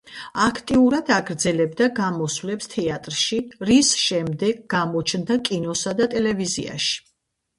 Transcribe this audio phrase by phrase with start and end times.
[0.43, 3.37] აქტიურად აგრძელებდა გამოსვლებს თეატრში,
[3.69, 6.99] რის შემდეგ გამოჩნდა კინოსა და ტელევიზიაში.